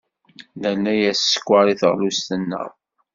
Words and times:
Nerna-as 0.61 1.19
sskeṛ 1.21 1.65
i 1.73 1.75
teɣlust-nneɣ. 1.81 2.69